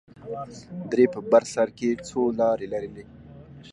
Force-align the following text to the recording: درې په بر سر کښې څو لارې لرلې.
درې 0.91 1.05
په 1.13 1.19
بر 1.31 1.43
سر 1.53 1.67
کښې 1.77 1.89
څو 2.07 2.21
لارې 2.39 2.67
لرلې. 2.73 3.03